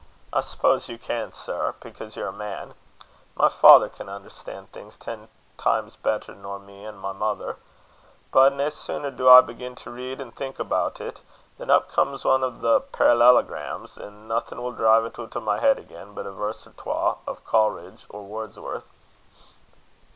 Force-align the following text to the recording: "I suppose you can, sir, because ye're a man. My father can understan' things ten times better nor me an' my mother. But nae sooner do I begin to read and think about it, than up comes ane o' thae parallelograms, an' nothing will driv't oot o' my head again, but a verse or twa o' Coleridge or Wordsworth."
"I 0.33 0.41
suppose 0.41 0.89
you 0.89 0.97
can, 0.97 1.31
sir, 1.31 1.75
because 1.79 2.15
ye're 2.17 2.29
a 2.33 2.33
man. 2.33 2.73
My 3.35 3.49
father 3.49 3.87
can 3.87 4.09
understan' 4.09 4.65
things 4.73 4.97
ten 4.97 5.27
times 5.59 5.95
better 5.95 6.33
nor 6.33 6.57
me 6.57 6.83
an' 6.87 6.97
my 6.97 7.11
mother. 7.11 7.57
But 8.31 8.53
nae 8.53 8.69
sooner 8.69 9.11
do 9.11 9.29
I 9.29 9.41
begin 9.41 9.75
to 9.75 9.91
read 9.91 10.19
and 10.19 10.35
think 10.35 10.57
about 10.57 10.99
it, 10.99 11.21
than 11.59 11.69
up 11.69 11.87
comes 11.91 12.25
ane 12.25 12.43
o' 12.43 12.49
thae 12.49 12.83
parallelograms, 12.91 13.99
an' 13.99 14.27
nothing 14.27 14.59
will 14.63 14.71
driv't 14.71 15.19
oot 15.19 15.35
o' 15.35 15.39
my 15.39 15.59
head 15.59 15.77
again, 15.77 16.15
but 16.15 16.25
a 16.25 16.31
verse 16.31 16.65
or 16.65 16.71
twa 16.71 17.17
o' 17.27 17.35
Coleridge 17.45 18.07
or 18.09 18.23
Wordsworth." 18.23 18.91